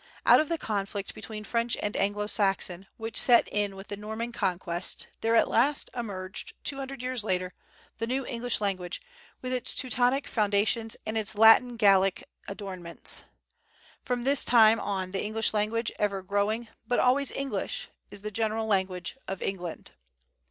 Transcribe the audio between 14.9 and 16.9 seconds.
the English language, ever growing,